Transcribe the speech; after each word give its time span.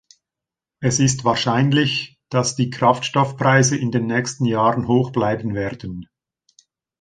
Es 0.79 0.99
ist 0.99 1.25
wahrscheinlich, 1.25 2.17
dass 2.31 2.55
die 2.55 2.71
Kraftstoffpreise 2.71 3.77
in 3.77 3.91
den 3.91 4.07
nächsten 4.07 4.45
Jahren 4.45 4.87
hoch 4.87 5.11
bleiben 5.11 5.53
werden. 5.53 6.07